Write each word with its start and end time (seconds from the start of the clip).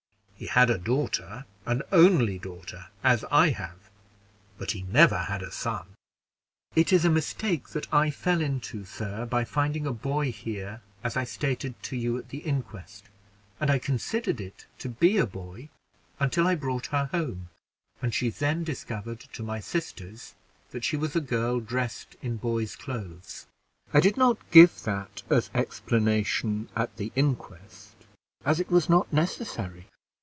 He 0.41 0.47
had 0.47 0.71
a 0.71 0.79
daughter, 0.79 1.45
an 1.67 1.83
only 1.91 2.39
daughter, 2.39 2.87
as 3.03 3.23
I 3.29 3.49
have; 3.49 3.91
but 4.57 4.71
he 4.71 4.81
never 4.81 5.15
had 5.19 5.43
a 5.43 5.51
son." 5.51 5.89
"It 6.75 6.91
is 6.91 7.05
a 7.05 7.11
mistake 7.11 7.67
that 7.67 7.85
I 7.93 8.09
fell 8.09 8.41
into, 8.41 8.83
sir, 8.83 9.27
by 9.27 9.43
finding 9.45 9.85
a 9.85 9.93
boy 9.93 10.31
here, 10.31 10.81
as 11.03 11.15
I 11.15 11.25
stated 11.25 11.75
to 11.83 11.95
you 11.95 12.17
at 12.17 12.29
the 12.29 12.39
inquest; 12.39 13.03
and 13.59 13.69
I 13.69 13.77
considered 13.77 14.41
it 14.41 14.65
to 14.79 14.89
be 14.89 15.17
a 15.19 15.27
boy, 15.27 15.69
until 16.19 16.47
I 16.47 16.55
brought 16.55 16.87
her 16.87 17.05
home, 17.11 17.49
and 18.01 18.11
she 18.11 18.31
then 18.31 18.63
discovered 18.63 19.19
to 19.33 19.43
my 19.43 19.59
sisters 19.59 20.33
that 20.71 20.83
she 20.83 20.97
was 20.97 21.15
a 21.15 21.21
girl 21.21 21.59
dressed 21.59 22.15
in 22.23 22.37
boys' 22.37 22.75
clothes. 22.75 23.45
I 23.93 23.99
did 23.99 24.17
not 24.17 24.39
give 24.49 24.81
that 24.85 25.21
as 25.29 25.51
explanation 25.53 26.67
at 26.75 26.97
the 26.97 27.11
inquest, 27.15 27.93
as 28.43 28.59
it 28.59 28.71
was 28.71 28.89
not 28.89 29.13
necessary." 29.13 29.85